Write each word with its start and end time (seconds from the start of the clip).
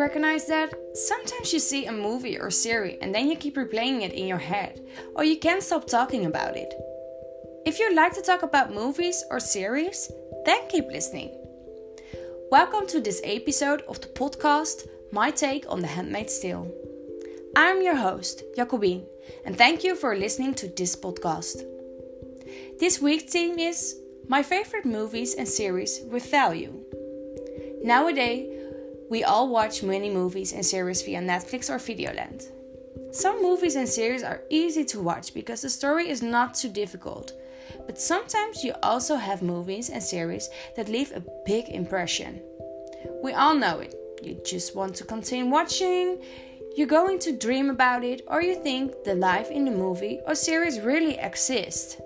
recognize 0.00 0.46
that? 0.46 0.72
Sometimes 0.94 1.52
you 1.52 1.58
see 1.58 1.84
a 1.84 1.92
movie 1.92 2.38
or 2.38 2.50
series 2.50 2.96
and 3.02 3.14
then 3.14 3.28
you 3.28 3.36
keep 3.36 3.56
replaying 3.56 4.00
it 4.00 4.14
in 4.14 4.26
your 4.26 4.38
head, 4.38 4.80
or 5.14 5.24
you 5.24 5.36
can't 5.36 5.62
stop 5.62 5.86
talking 5.86 6.24
about 6.24 6.56
it. 6.56 6.72
If 7.66 7.78
you 7.78 7.94
like 7.94 8.14
to 8.14 8.22
talk 8.22 8.42
about 8.42 8.72
movies 8.74 9.22
or 9.30 9.38
series, 9.38 10.10
then 10.46 10.66
keep 10.68 10.86
listening. 10.86 11.30
Welcome 12.50 12.86
to 12.86 13.00
this 13.00 13.20
episode 13.24 13.82
of 13.82 14.00
the 14.00 14.06
podcast 14.06 14.88
My 15.12 15.30
Take 15.30 15.66
on 15.68 15.80
The 15.80 15.88
Handmaid's 15.88 16.40
Tale. 16.40 16.72
I'm 17.54 17.82
your 17.82 17.96
host, 17.96 18.42
Jacobine, 18.56 19.04
and 19.44 19.56
thank 19.58 19.84
you 19.84 19.94
for 19.94 20.16
listening 20.16 20.54
to 20.54 20.68
this 20.68 20.96
podcast. 20.96 21.62
This 22.78 23.02
week's 23.02 23.30
theme 23.30 23.58
is 23.58 24.00
My 24.28 24.42
favorite 24.42 24.86
movies 24.86 25.34
and 25.34 25.46
series 25.46 26.00
with 26.10 26.30
value. 26.30 26.72
Nowadays, 27.82 28.59
we 29.10 29.24
all 29.24 29.48
watch 29.48 29.82
many 29.82 30.08
movies 30.08 30.52
and 30.52 30.64
series 30.64 31.02
via 31.02 31.20
Netflix 31.20 31.68
or 31.68 31.78
Videoland. 31.78 32.44
Some 33.12 33.42
movies 33.42 33.74
and 33.74 33.88
series 33.88 34.22
are 34.22 34.42
easy 34.50 34.84
to 34.84 35.00
watch 35.00 35.34
because 35.34 35.62
the 35.62 35.68
story 35.68 36.08
is 36.08 36.22
not 36.22 36.54
too 36.54 36.68
difficult. 36.68 37.32
But 37.86 38.00
sometimes 38.00 38.62
you 38.62 38.72
also 38.84 39.16
have 39.16 39.42
movies 39.42 39.90
and 39.90 40.00
series 40.00 40.48
that 40.76 40.88
leave 40.88 41.10
a 41.10 41.24
big 41.44 41.68
impression. 41.70 42.40
We 43.20 43.32
all 43.32 43.56
know 43.56 43.80
it. 43.80 43.96
You 44.22 44.40
just 44.46 44.76
want 44.76 44.94
to 44.96 45.04
continue 45.04 45.50
watching, 45.50 46.22
you're 46.76 46.86
going 46.86 47.18
to 47.20 47.36
dream 47.36 47.68
about 47.68 48.04
it, 48.04 48.22
or 48.28 48.42
you 48.42 48.54
think 48.54 49.02
the 49.02 49.16
life 49.16 49.50
in 49.50 49.64
the 49.64 49.72
movie 49.72 50.20
or 50.24 50.36
series 50.36 50.78
really 50.78 51.18
exists. 51.18 51.96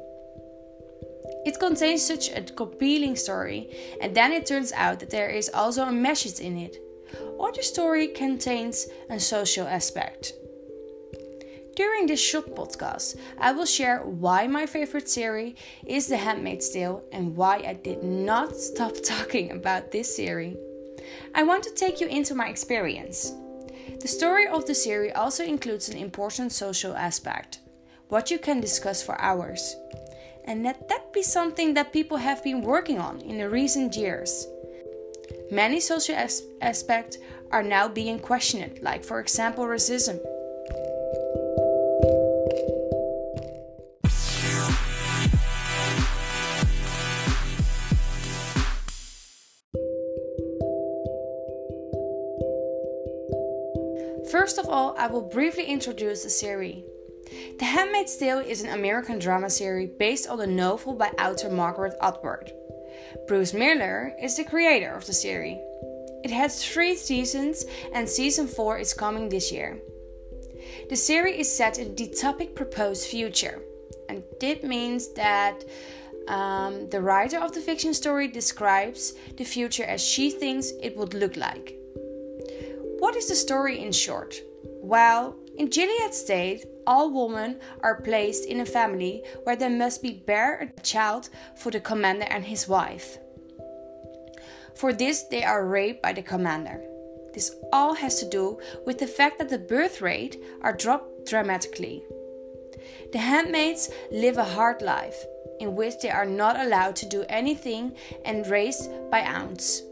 It 1.44 1.60
contains 1.60 2.06
such 2.06 2.30
a 2.30 2.40
compelling 2.40 3.16
story, 3.16 3.68
and 4.00 4.14
then 4.14 4.32
it 4.32 4.46
turns 4.46 4.72
out 4.72 5.00
that 5.00 5.10
there 5.10 5.28
is 5.28 5.50
also 5.52 5.84
a 5.84 5.92
message 5.92 6.40
in 6.40 6.56
it 6.56 6.78
or 7.38 7.52
the 7.52 7.62
story 7.62 8.08
contains 8.08 8.86
a 9.10 9.18
social 9.20 9.66
aspect. 9.66 10.32
During 11.76 12.06
this 12.06 12.20
short 12.20 12.54
podcast, 12.54 13.16
I 13.36 13.50
will 13.50 13.66
share 13.66 14.02
why 14.02 14.46
my 14.46 14.64
favorite 14.64 15.08
series 15.08 15.56
is 15.84 16.06
The 16.06 16.16
Handmaid's 16.16 16.70
Tale 16.70 17.02
and 17.10 17.36
why 17.36 17.64
I 17.66 17.72
did 17.72 18.04
not 18.04 18.54
stop 18.54 18.94
talking 19.04 19.50
about 19.50 19.90
this 19.90 20.14
series. 20.14 20.56
I 21.34 21.42
want 21.42 21.64
to 21.64 21.74
take 21.74 22.00
you 22.00 22.06
into 22.06 22.34
my 22.34 22.48
experience. 22.48 23.32
The 24.00 24.08
story 24.08 24.46
of 24.46 24.66
the 24.66 24.74
series 24.74 25.14
also 25.16 25.44
includes 25.44 25.88
an 25.88 25.96
important 25.96 26.52
social 26.52 26.94
aspect, 26.94 27.58
what 28.08 28.30
you 28.30 28.38
can 28.38 28.60
discuss 28.60 29.02
for 29.02 29.20
hours. 29.20 29.74
And 30.44 30.62
let 30.62 30.88
that 30.88 31.12
be 31.12 31.22
something 31.22 31.74
that 31.74 31.92
people 31.92 32.18
have 32.18 32.44
been 32.44 32.60
working 32.62 33.00
on 33.00 33.20
in 33.20 33.38
the 33.38 33.48
recent 33.48 33.96
years. 33.96 34.46
Many 35.54 35.78
social 35.78 36.16
as- 36.16 36.42
aspects 36.60 37.18
are 37.52 37.62
now 37.62 37.86
being 37.86 38.18
questioned, 38.18 38.80
like, 38.82 39.04
for 39.04 39.20
example, 39.20 39.64
racism. 39.64 40.18
First 54.32 54.58
of 54.58 54.68
all, 54.68 54.96
I 54.98 55.06
will 55.06 55.22
briefly 55.22 55.66
introduce 55.66 56.24
the 56.24 56.30
series. 56.30 56.82
The 57.58 57.66
Handmaid's 57.66 58.16
Tale 58.16 58.40
is 58.40 58.62
an 58.62 58.70
American 58.70 59.20
drama 59.20 59.48
series 59.48 59.90
based 59.96 60.28
on 60.28 60.40
a 60.40 60.46
novel 60.46 60.94
by 60.94 61.10
author 61.10 61.48
Margaret 61.48 61.94
Atwood. 62.02 62.52
Bruce 63.28 63.54
Miller 63.54 64.12
is 64.20 64.36
the 64.36 64.44
creator 64.44 64.92
of 64.92 65.06
the 65.06 65.12
series. 65.12 65.58
It 66.24 66.32
has 66.32 66.64
three 66.64 66.96
seasons, 66.96 67.64
and 67.92 68.08
season 68.08 68.48
4 68.48 68.78
is 68.78 68.92
coming 68.92 69.28
this 69.28 69.52
year. 69.52 69.78
The 70.90 70.96
series 70.96 71.46
is 71.46 71.56
set 71.56 71.78
in 71.78 71.94
the 71.94 72.08
topic 72.08 72.56
proposed 72.56 73.06
future, 73.06 73.62
and 74.08 74.24
this 74.40 74.64
means 74.64 75.12
that 75.14 75.62
um, 76.26 76.88
the 76.90 77.00
writer 77.00 77.38
of 77.38 77.52
the 77.52 77.60
fiction 77.60 77.94
story 77.94 78.26
describes 78.26 79.14
the 79.36 79.44
future 79.44 79.84
as 79.84 80.02
she 80.02 80.30
thinks 80.30 80.72
it 80.82 80.96
would 80.96 81.14
look 81.14 81.36
like. 81.36 81.76
What 82.98 83.14
is 83.14 83.28
the 83.28 83.36
story 83.36 83.78
in 83.80 83.92
short? 83.92 84.40
Well, 84.82 85.36
in 85.56 85.68
Gilead 85.68 86.12
State, 86.12 86.66
all 86.86 87.10
women 87.10 87.60
are 87.80 88.00
placed 88.00 88.46
in 88.46 88.60
a 88.60 88.66
family 88.66 89.22
where 89.44 89.56
they 89.56 89.68
must 89.68 90.02
be 90.02 90.12
bear 90.12 90.60
a 90.60 90.80
child 90.82 91.28
for 91.56 91.70
the 91.70 91.80
commander 91.80 92.26
and 92.28 92.44
his 92.44 92.66
wife. 92.68 93.18
For 94.74 94.92
this, 94.92 95.22
they 95.24 95.44
are 95.44 95.66
raped 95.66 96.02
by 96.02 96.12
the 96.12 96.22
commander. 96.22 96.82
This 97.32 97.54
all 97.72 97.94
has 97.94 98.18
to 98.20 98.28
do 98.28 98.58
with 98.84 98.98
the 98.98 99.06
fact 99.06 99.38
that 99.38 99.48
the 99.48 99.58
birth 99.58 100.00
rate 100.00 100.42
are 100.62 100.72
dropped 100.72 101.26
dramatically. 101.26 102.02
The 103.12 103.18
handmaids 103.18 103.90
live 104.10 104.38
a 104.38 104.44
hard 104.44 104.82
life 104.82 105.24
in 105.60 105.76
which 105.76 106.00
they 106.00 106.10
are 106.10 106.26
not 106.26 106.58
allowed 106.58 106.96
to 106.96 107.06
do 107.06 107.24
anything 107.28 107.94
and 108.24 108.46
raised 108.48 108.90
by 109.10 109.22
ounce. 109.22 109.82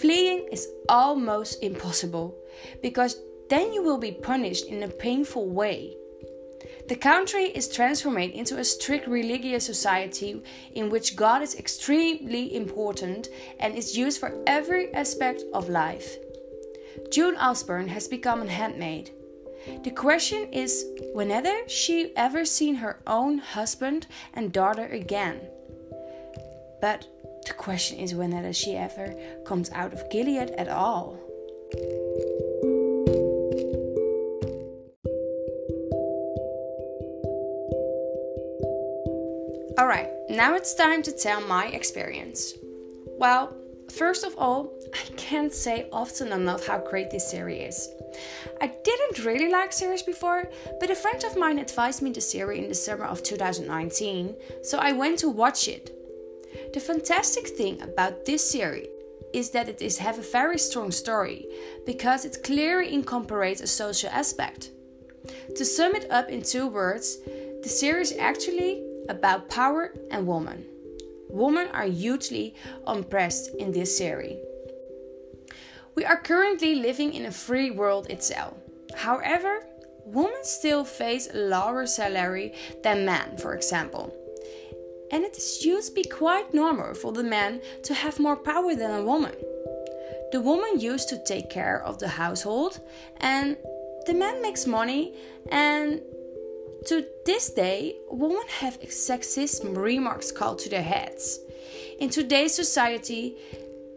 Fleeing 0.00 0.48
is 0.50 0.68
almost 0.88 1.62
impossible 1.62 2.36
because 2.82 3.20
then 3.48 3.72
you 3.72 3.82
will 3.82 3.98
be 3.98 4.12
punished 4.12 4.66
in 4.66 4.82
a 4.82 4.88
painful 4.88 5.48
way. 5.48 5.96
The 6.88 6.96
country 6.96 7.44
is 7.44 7.68
transformed 7.68 8.32
into 8.32 8.58
a 8.58 8.64
strict 8.64 9.06
religious 9.06 9.66
society 9.66 10.42
in 10.74 10.88
which 10.88 11.16
God 11.16 11.42
is 11.42 11.54
extremely 11.54 12.56
important 12.56 13.28
and 13.60 13.74
is 13.74 13.96
used 13.96 14.18
for 14.18 14.42
every 14.46 14.92
aspect 14.94 15.42
of 15.52 15.68
life. 15.68 16.16
June 17.10 17.36
Osborne 17.36 17.88
has 17.88 18.08
become 18.08 18.42
a 18.42 18.50
handmaid. 18.50 19.10
The 19.84 19.90
question 19.90 20.48
is 20.52 20.86
whether 21.12 21.68
she 21.68 22.12
ever 22.16 22.44
seen 22.44 22.76
her 22.76 23.00
own 23.06 23.38
husband 23.38 24.06
and 24.32 24.52
daughter 24.52 24.86
again. 24.86 25.40
But 26.80 27.06
the 27.46 27.54
question 27.54 27.98
is 27.98 28.14
whether 28.14 28.52
she 28.52 28.76
ever 28.76 29.14
comes 29.44 29.70
out 29.72 29.92
of 29.92 30.08
Gilead 30.10 30.50
at 30.52 30.68
all. 30.68 31.18
Alright, 39.78 40.10
now 40.28 40.56
it's 40.56 40.74
time 40.74 41.02
to 41.02 41.12
tell 41.12 41.40
my 41.40 41.66
experience. 41.66 42.54
Well, 43.16 43.56
first 43.92 44.24
of 44.24 44.34
all, 44.36 44.72
I 44.92 45.12
can't 45.16 45.52
say 45.52 45.88
often 45.92 46.32
enough 46.32 46.66
how 46.66 46.78
great 46.78 47.12
this 47.12 47.30
series 47.30 47.68
is. 47.68 47.88
I 48.60 48.72
didn't 48.82 49.24
really 49.24 49.52
like 49.52 49.72
series 49.72 50.02
before, 50.02 50.50
but 50.80 50.90
a 50.90 50.96
friend 50.96 51.22
of 51.22 51.36
mine 51.36 51.60
advised 51.60 52.02
me 52.02 52.10
the 52.10 52.20
series 52.20 52.60
in 52.60 52.68
the 52.68 52.74
summer 52.74 53.04
of 53.04 53.22
2019, 53.22 54.34
so 54.64 54.78
I 54.78 54.90
went 54.90 55.20
to 55.20 55.28
watch 55.28 55.68
it. 55.68 55.94
The 56.74 56.80
fantastic 56.80 57.46
thing 57.46 57.80
about 57.80 58.24
this 58.24 58.50
series 58.50 58.88
is 59.32 59.50
that 59.50 59.68
it 59.68 59.80
is 59.80 59.98
have 59.98 60.18
a 60.18 60.22
very 60.22 60.58
strong 60.58 60.90
story 60.90 61.46
because 61.86 62.24
it 62.24 62.42
clearly 62.42 62.92
incorporates 62.92 63.60
a 63.60 63.68
social 63.68 64.10
aspect. 64.10 64.72
To 65.54 65.64
sum 65.64 65.94
it 65.94 66.10
up 66.10 66.30
in 66.30 66.42
two 66.42 66.66
words, 66.66 67.18
the 67.62 67.68
series 67.68 68.16
actually 68.16 68.87
about 69.08 69.48
power 69.48 69.92
and 70.10 70.26
women. 70.26 70.64
Women 71.28 71.68
are 71.68 71.84
hugely 71.84 72.54
oppressed 72.86 73.54
in 73.56 73.72
this 73.72 73.96
series. 73.96 74.38
We 75.94 76.04
are 76.04 76.16
currently 76.16 76.76
living 76.76 77.12
in 77.12 77.26
a 77.26 77.32
free 77.32 77.70
world 77.70 78.08
itself. 78.08 78.54
However, 78.96 79.66
women 80.04 80.44
still 80.44 80.84
face 80.84 81.28
a 81.32 81.36
lower 81.36 81.86
salary 81.86 82.54
than 82.82 83.04
men, 83.04 83.36
for 83.36 83.54
example. 83.54 84.14
And 85.10 85.24
it 85.24 85.36
is 85.36 85.64
used 85.64 85.88
to 85.88 85.94
be 85.94 86.04
quite 86.04 86.54
normal 86.54 86.94
for 86.94 87.12
the 87.12 87.24
man 87.24 87.60
to 87.82 87.94
have 87.94 88.20
more 88.20 88.36
power 88.36 88.74
than 88.74 88.90
a 88.90 89.04
woman. 89.04 89.34
The 90.32 90.40
woman 90.40 90.78
used 90.78 91.08
to 91.08 91.24
take 91.24 91.50
care 91.50 91.82
of 91.82 91.98
the 91.98 92.08
household, 92.08 92.80
and 93.16 93.56
the 94.06 94.14
man 94.14 94.42
makes 94.42 94.66
money 94.66 95.14
and 95.50 96.00
to 96.86 97.04
this 97.24 97.50
day, 97.50 97.96
women 98.10 98.42
have 98.60 98.80
sexist 98.80 99.76
remarks 99.76 100.30
called 100.30 100.58
to 100.60 100.68
their 100.68 100.82
heads. 100.82 101.40
In 101.98 102.08
today's 102.08 102.54
society, 102.54 103.36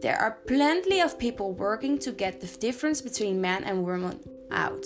there 0.02 0.18
are 0.18 0.40
plenty 0.48 1.00
of 1.00 1.20
people 1.20 1.54
working 1.54 2.00
to 2.00 2.12
get 2.12 2.42
the 2.42 2.48
difference 2.48 3.02
between 3.02 3.40
men 3.40 3.64
and 3.64 3.84
women 3.86 4.20
out. 4.52 4.86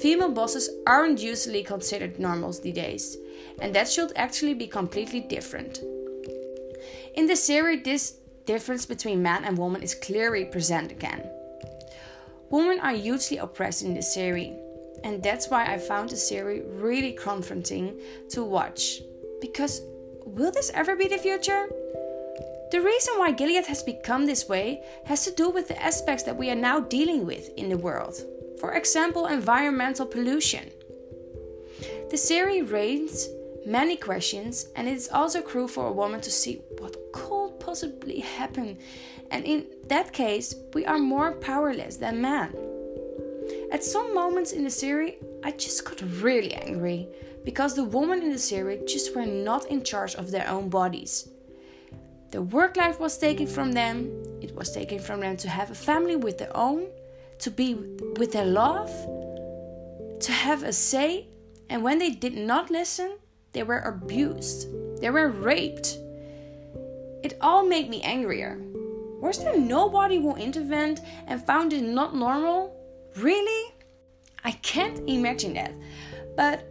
Female 0.00 0.30
bosses 0.30 0.70
aren't 0.86 1.20
usually 1.20 1.62
considered 1.62 2.18
normals 2.18 2.60
these 2.60 2.74
days, 2.74 3.16
and 3.60 3.74
that 3.74 3.88
should 3.88 4.12
actually 4.16 4.54
be 4.54 4.66
completely 4.66 5.20
different. 5.20 5.78
In 7.14 7.26
the 7.26 7.36
series, 7.36 7.82
this 7.82 8.16
difference 8.46 8.86
between 8.86 9.22
man 9.22 9.44
and 9.44 9.58
woman 9.58 9.82
is 9.82 9.94
clearly 9.94 10.44
present 10.46 10.90
again. 10.90 11.28
Women 12.50 12.80
are 12.80 12.92
hugely 12.92 13.36
oppressed 13.36 13.82
in 13.82 13.92
this 13.92 14.14
series 14.14 14.54
and 15.04 15.22
that's 15.22 15.48
why 15.48 15.72
I 15.72 15.78
found 15.78 16.10
the 16.10 16.16
series 16.16 16.64
really 16.66 17.12
confronting 17.12 18.00
to 18.30 18.44
watch. 18.44 19.02
Because 19.40 19.82
will 20.24 20.50
this 20.50 20.70
ever 20.74 20.96
be 20.96 21.08
the 21.08 21.18
future? 21.18 21.68
The 22.70 22.82
reason 22.82 23.14
why 23.16 23.32
Gilead 23.32 23.66
has 23.66 23.82
become 23.82 24.26
this 24.26 24.48
way 24.48 24.82
has 25.06 25.24
to 25.24 25.30
do 25.30 25.48
with 25.48 25.68
the 25.68 25.82
aspects 25.82 26.24
that 26.24 26.36
we 26.36 26.50
are 26.50 26.54
now 26.54 26.80
dealing 26.80 27.24
with 27.24 27.48
in 27.56 27.70
the 27.70 27.78
world. 27.78 28.22
For 28.60 28.74
example, 28.74 29.26
environmental 29.26 30.04
pollution. 30.04 30.70
The 32.10 32.16
series 32.16 32.70
raises 32.70 33.30
many 33.64 33.96
questions, 33.96 34.68
and 34.76 34.88
it 34.88 34.94
is 34.94 35.08
also 35.08 35.40
cruel 35.40 35.68
for 35.68 35.86
a 35.86 35.92
woman 35.92 36.20
to 36.22 36.30
see 36.30 36.60
what 36.78 36.96
could 37.12 37.58
possibly 37.60 38.20
happen. 38.20 38.78
And 39.30 39.44
in 39.44 39.66
that 39.86 40.12
case, 40.12 40.54
we 40.74 40.84
are 40.84 40.98
more 40.98 41.32
powerless 41.32 41.96
than 41.96 42.20
men. 42.20 42.52
At 43.70 43.84
some 43.84 44.14
moments 44.14 44.52
in 44.52 44.64
the 44.64 44.70
series, 44.70 45.14
I 45.44 45.50
just 45.50 45.84
got 45.84 46.00
really 46.22 46.54
angry 46.54 47.06
because 47.44 47.74
the 47.74 47.84
women 47.84 48.22
in 48.22 48.32
the 48.32 48.38
series 48.38 48.90
just 48.90 49.14
were 49.14 49.26
not 49.26 49.66
in 49.66 49.84
charge 49.84 50.14
of 50.14 50.30
their 50.30 50.48
own 50.48 50.70
bodies. 50.70 51.28
The 52.30 52.40
work 52.40 52.76
life 52.78 52.98
was 52.98 53.18
taken 53.18 53.46
from 53.46 53.72
them, 53.72 54.10
it 54.40 54.54
was 54.54 54.72
taken 54.72 54.98
from 54.98 55.20
them 55.20 55.36
to 55.38 55.48
have 55.50 55.70
a 55.70 55.74
family 55.74 56.16
with 56.16 56.38
their 56.38 56.54
own, 56.56 56.86
to 57.40 57.50
be 57.50 57.74
with 58.16 58.32
their 58.32 58.46
love, 58.46 58.90
to 60.20 60.32
have 60.32 60.62
a 60.62 60.72
say, 60.72 61.28
and 61.68 61.82
when 61.82 61.98
they 61.98 62.10
did 62.10 62.36
not 62.36 62.70
listen, 62.70 63.18
they 63.52 63.62
were 63.62 63.80
abused, 63.80 64.66
they 65.00 65.10
were 65.10 65.28
raped. 65.28 65.98
It 67.22 67.36
all 67.40 67.64
made 67.66 67.90
me 67.90 68.00
angrier. 68.02 68.58
Was 69.20 69.42
there 69.42 69.58
nobody 69.58 70.16
who 70.16 70.36
intervened 70.36 71.00
and 71.26 71.44
found 71.44 71.72
it 71.72 71.82
not 71.82 72.14
normal? 72.14 72.77
Really? 73.20 73.74
I 74.44 74.52
can't 74.52 75.08
imagine 75.08 75.54
that. 75.54 75.72
But 76.36 76.66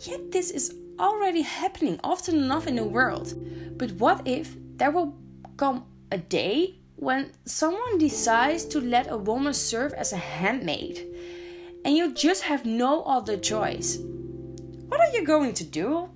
yet, 0.00 0.32
this 0.32 0.50
is 0.50 0.74
already 0.98 1.42
happening 1.42 2.00
often 2.02 2.36
enough 2.36 2.66
in 2.66 2.76
the 2.76 2.84
world. 2.84 3.34
But 3.78 3.92
what 3.92 4.26
if 4.26 4.56
there 4.76 4.90
will 4.90 5.14
come 5.56 5.86
a 6.10 6.18
day 6.18 6.80
when 6.96 7.32
someone 7.44 7.98
decides 7.98 8.64
to 8.66 8.80
let 8.80 9.10
a 9.10 9.16
woman 9.16 9.54
serve 9.54 9.92
as 9.92 10.12
a 10.12 10.16
handmaid 10.16 11.06
and 11.84 11.96
you 11.96 12.12
just 12.12 12.42
have 12.42 12.66
no 12.66 13.02
other 13.04 13.36
choice? 13.36 13.98
What 14.88 15.00
are 15.00 15.12
you 15.12 15.24
going 15.24 15.54
to 15.54 15.64
do? 15.64 16.10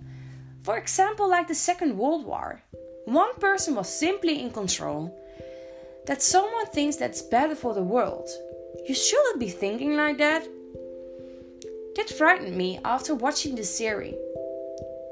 For 0.63 0.77
example, 0.77 1.29
like 1.29 1.49
the 1.49 1.55
Second 1.55 1.99
World 1.99 2.25
War, 2.25 2.63
one 3.05 3.35
person 3.37 3.75
was 3.75 3.89
simply 3.89 4.41
in 4.41 4.51
control. 4.51 5.19
That 6.07 6.21
someone 6.21 6.67
thinks 6.67 6.97
that's 6.97 7.23
better 7.23 7.55
for 7.55 7.75
the 7.75 7.83
world. 7.83 8.29
You 8.87 8.95
shouldn't 8.95 9.41
be 9.41 9.49
thinking 9.49 9.97
like 9.97 10.19
that. 10.19 10.47
That 11.97 12.11
frightened 12.11 12.57
me 12.57 12.81
after 12.85 13.15
watching 13.15 13.55
the 13.55 13.65
series. 13.65 14.15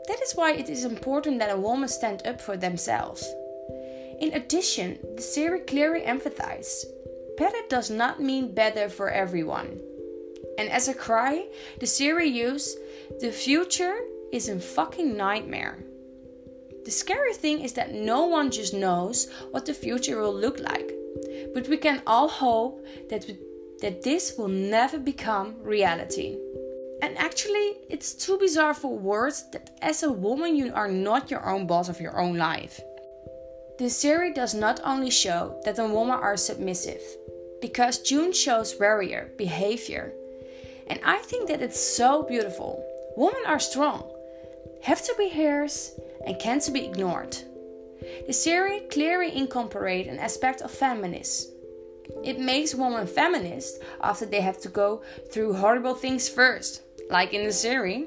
That 0.08 0.20
is 0.22 0.32
why 0.34 0.52
it 0.52 0.68
is 0.68 0.84
important 0.84 1.38
that 1.38 1.54
a 1.54 1.60
woman 1.60 1.88
stand 1.88 2.26
up 2.26 2.40
for 2.40 2.56
themselves. 2.56 3.24
In 4.20 4.32
addition, 4.34 4.98
the 5.16 5.22
series 5.22 5.64
clearly 5.66 6.04
emphasized 6.04 6.86
better 7.38 7.62
does 7.70 7.90
not 7.90 8.20
mean 8.20 8.52
better 8.52 8.88
for 8.88 9.08
everyone. 9.08 9.80
And 10.58 10.68
as 10.68 10.88
a 10.88 10.94
cry, 10.94 11.46
the 11.78 11.86
series 11.86 12.34
used 12.34 12.76
the 13.20 13.32
future 13.32 13.96
is 14.30 14.48
a 14.48 14.60
fucking 14.60 15.16
nightmare. 15.16 15.78
The 16.84 16.90
scary 16.90 17.34
thing 17.34 17.60
is 17.60 17.72
that 17.74 17.94
no 17.94 18.26
one 18.26 18.50
just 18.50 18.74
knows 18.74 19.30
what 19.52 19.64
the 19.64 19.72
future 19.72 20.20
will 20.20 20.34
look 20.34 20.60
like. 20.60 20.92
But 21.54 21.68
we 21.68 21.76
can 21.76 22.02
all 22.06 22.28
hope 22.28 22.84
that, 23.08 23.24
that 23.80 24.02
this 24.02 24.36
will 24.36 24.48
never 24.48 24.98
become 24.98 25.56
reality. 25.62 26.38
And 27.02 27.16
actually, 27.16 27.78
it's 27.88 28.12
too 28.12 28.38
bizarre 28.38 28.74
for 28.74 28.98
words 28.98 29.50
that 29.52 29.70
as 29.80 30.02
a 30.02 30.12
woman 30.12 30.54
you 30.54 30.72
are 30.74 30.90
not 30.90 31.30
your 31.30 31.48
own 31.48 31.66
boss 31.66 31.88
of 31.88 32.00
your 32.00 32.20
own 32.20 32.36
life. 32.36 32.80
The 33.78 33.88
series 33.88 34.34
does 34.34 34.54
not 34.54 34.80
only 34.84 35.10
show 35.10 35.58
that 35.64 35.76
the 35.76 35.86
women 35.86 36.10
are 36.10 36.36
submissive, 36.36 37.00
because 37.62 37.98
June 37.98 38.32
shows 38.32 38.76
warrior 38.78 39.32
behavior. 39.38 40.12
And 40.86 41.00
I 41.04 41.18
think 41.18 41.48
that 41.48 41.62
it's 41.62 41.80
so 41.80 42.22
beautiful. 42.22 42.84
Women 43.16 43.42
are 43.46 43.58
strong, 43.58 44.10
have 44.82 45.02
to 45.04 45.14
be 45.16 45.30
hers, 45.30 45.98
and 46.26 46.38
can't 46.38 46.72
be 46.72 46.84
ignored. 46.84 47.36
The 48.26 48.32
series 48.32 48.82
clearly 48.90 49.34
incorporates 49.36 50.08
an 50.08 50.18
aspect 50.18 50.60
of 50.62 50.70
feminism. 50.70 51.52
It 52.24 52.38
makes 52.38 52.74
women 52.74 53.06
feminist 53.06 53.82
after 54.00 54.26
they 54.26 54.40
have 54.40 54.60
to 54.62 54.68
go 54.68 55.02
through 55.32 55.54
horrible 55.54 55.94
things 55.94 56.28
first 56.28 56.82
like 57.10 57.34
in 57.34 57.44
the 57.44 57.52
series. 57.52 58.06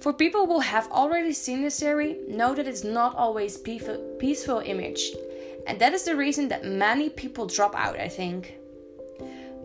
For 0.00 0.12
people 0.12 0.46
who 0.46 0.60
have 0.60 0.90
already 0.90 1.32
seen 1.32 1.62
the 1.62 1.70
series, 1.70 2.16
know 2.28 2.54
that 2.54 2.66
it's 2.66 2.84
not 2.84 3.14
always 3.16 3.56
peaceful, 3.56 3.98
peaceful 4.18 4.60
image, 4.60 5.12
and 5.66 5.78
that 5.78 5.92
is 5.92 6.04
the 6.04 6.16
reason 6.16 6.48
that 6.48 6.64
many 6.64 7.10
people 7.10 7.46
drop 7.46 7.74
out. 7.74 8.00
I 8.00 8.08
think 8.08 8.54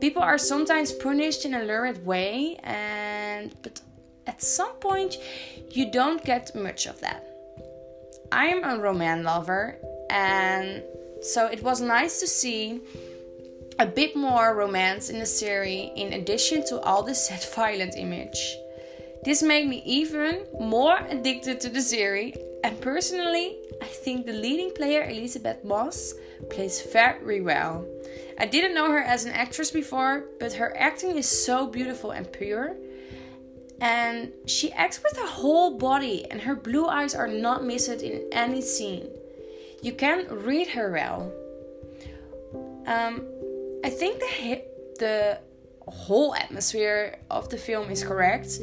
people 0.01 0.21
are 0.21 0.37
sometimes 0.37 0.91
punished 0.91 1.45
in 1.45 1.53
a 1.53 1.63
lurid 1.63 2.05
way, 2.05 2.57
and 2.63 3.55
but 3.61 3.79
at 4.27 4.41
some 4.41 4.73
point 4.75 5.17
you 5.71 5.89
don't 5.89 6.23
get 6.23 6.53
much 6.53 6.85
of 6.85 6.99
that. 6.99 7.25
I 8.31 8.47
am 8.47 8.63
a 8.63 8.77
romance 8.77 9.23
lover, 9.23 9.77
and 10.09 10.83
so 11.21 11.47
it 11.47 11.63
was 11.63 11.79
nice 11.79 12.19
to 12.19 12.27
see 12.27 12.81
a 13.79 13.85
bit 13.85 14.15
more 14.15 14.55
romance 14.55 15.09
in 15.09 15.19
the 15.19 15.25
series 15.25 15.91
in 15.95 16.13
addition 16.13 16.65
to 16.67 16.79
all 16.81 17.03
the 17.03 17.15
sad 17.15 17.43
violent 17.55 17.95
image. 17.97 18.57
This 19.23 19.41
made 19.41 19.67
me 19.67 19.81
even 19.85 20.45
more 20.59 20.97
addicted 21.09 21.59
to 21.61 21.69
the 21.69 21.81
series 21.81 22.37
and 22.63 22.79
personally 22.81 23.57
I 23.81 23.87
think 23.87 24.25
the 24.25 24.33
leading 24.33 24.71
player 24.71 25.07
Elisabeth 25.07 25.63
Moss 25.63 26.13
plays 26.49 26.81
very 26.81 27.41
well. 27.41 27.85
I 28.39 28.45
didn't 28.45 28.73
know 28.73 28.89
her 28.91 29.01
as 29.01 29.25
an 29.25 29.31
actress 29.31 29.71
before, 29.71 30.25
but 30.39 30.53
her 30.53 30.75
acting 30.77 31.17
is 31.17 31.27
so 31.27 31.67
beautiful 31.67 32.11
and 32.11 32.31
pure. 32.31 32.75
And 33.81 34.31
she 34.45 34.71
acts 34.71 35.01
with 35.03 35.17
her 35.17 35.27
whole 35.27 35.77
body, 35.77 36.25
and 36.31 36.41
her 36.41 36.55
blue 36.55 36.87
eyes 36.87 37.13
are 37.13 37.27
not 37.27 37.65
missed 37.65 38.01
in 38.01 38.27
any 38.31 38.61
scene. 38.61 39.09
You 39.81 39.93
can 39.93 40.27
read 40.29 40.69
her 40.69 40.91
well. 40.91 41.31
Um, 42.87 43.25
I 43.85 43.89
think 43.89 44.19
the 44.19 44.63
the 44.97 45.39
whole 45.87 46.33
atmosphere 46.33 47.19
of 47.29 47.49
the 47.49 47.57
film 47.57 47.91
is 47.91 48.03
correct. 48.03 48.57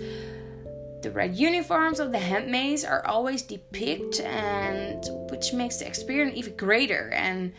The 1.03 1.13
red 1.13 1.37
uniforms 1.37 2.01
of 2.01 2.11
the 2.11 2.19
handmaids 2.19 2.85
are 2.85 3.07
always 3.07 3.43
depicted, 3.43 4.27
and 4.27 5.01
which 5.31 5.53
makes 5.53 5.77
the 5.77 5.87
experience 5.87 6.37
even 6.37 6.57
greater. 6.57 7.11
And 7.11 7.53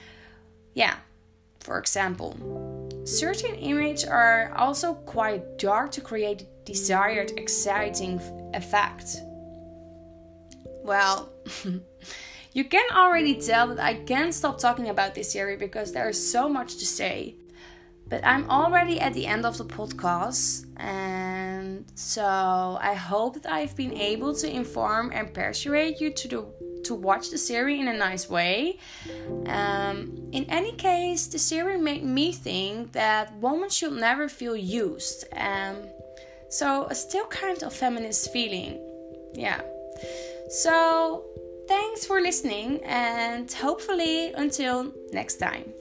yeah, 0.74 0.98
for 1.62 1.80
example, 1.80 2.30
certain 3.06 3.56
images 3.56 4.04
are 4.04 4.54
also 4.58 4.96
quite 4.96 5.58
dark 5.58 5.92
to 5.92 6.02
create 6.02 6.46
desired 6.66 7.32
exciting 7.38 8.20
effect. 8.54 9.22
Well. 10.84 11.32
you 12.54 12.66
can 12.66 12.86
already 12.92 13.36
tell 13.36 13.68
that 13.70 13.80
I 13.80 13.94
can't 14.04 14.34
stop 14.34 14.58
talking 14.60 14.90
about 14.90 15.16
this 15.16 15.32
series 15.32 15.60
because 15.60 15.94
there 15.94 16.10
is 16.10 16.32
so 16.32 16.50
much 16.50 16.78
to 16.80 16.86
say. 16.86 17.36
But 18.14 18.24
I'm 18.28 18.48
already 18.48 19.00
at 19.00 19.16
the 19.16 19.26
end 19.26 19.44
of 19.44 19.58
the 19.58 19.66
podcast, 19.66 20.68
and 20.78 21.84
so 21.96 22.78
I 22.80 22.94
hope 22.94 23.42
that 23.42 23.52
I've 23.52 23.76
been 23.76 23.98
able 23.98 24.36
to 24.36 24.48
inform 24.48 25.12
and 25.12 25.34
persuade 25.34 26.00
you 26.00 26.12
to 26.12 26.28
to 26.84 26.94
watch 26.94 27.32
the 27.32 27.40
series 27.40 27.80
in 27.80 27.88
a 27.88 27.98
nice 27.98 28.30
way. 28.30 28.78
Um, 29.48 30.30
in 30.32 30.46
any 30.48 30.74
case, 30.74 31.26
the 31.26 31.40
series 31.40 31.82
made 31.82 32.04
me 32.04 32.32
think 32.34 32.92
that 32.92 33.36
women 33.40 33.72
should 33.72 33.94
never 33.94 34.30
feel 34.30 34.56
used. 34.56 35.26
Um, 35.36 35.78
so 36.50 36.86
a 36.92 36.94
still 36.94 37.26
kind 37.26 37.64
of 37.64 37.74
feminist 37.74 38.32
feeling, 38.32 38.78
yeah. 39.34 39.62
So 40.50 41.26
thanks 41.68 42.06
for 42.06 42.22
listening, 42.22 42.84
and 42.84 43.52
hopefully 43.52 44.34
until 44.34 44.94
next 45.12 45.38
time. 45.38 45.74